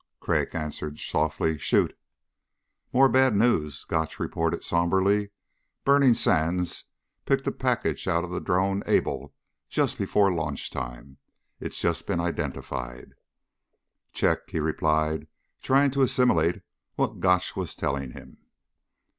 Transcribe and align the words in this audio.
Crag 0.19 0.55
answered 0.55 0.97
softly. 0.97 1.59
"Shoot." 1.59 1.95
"More 2.91 3.07
bad 3.07 3.35
news," 3.35 3.83
Gotch 3.83 4.19
reported 4.19 4.63
somberly. 4.63 5.29
"Burning 5.85 6.15
Sands 6.15 6.85
picked 7.27 7.45
a 7.45 7.51
package 7.51 8.07
out 8.07 8.23
of 8.23 8.43
Drone 8.43 8.81
Able 8.87 9.31
just 9.69 9.99
before 9.99 10.33
launch 10.33 10.71
time. 10.71 11.17
It's 11.59 11.79
just 11.79 12.07
been 12.07 12.19
identified." 12.19 13.13
"Check," 14.11 14.49
he 14.49 14.59
replied, 14.59 15.27
trying 15.61 15.91
to 15.91 16.01
assimilate 16.01 16.63
what 16.95 17.19
Gotch 17.19 17.55
was 17.55 17.75
telling 17.75 18.13
him. 18.13 18.37